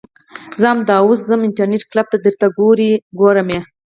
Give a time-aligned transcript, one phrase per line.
[0.59, 2.45] زه همدا اوس ځم انترنيټ کلپ ته درته
[3.19, 3.59] ګورم يې.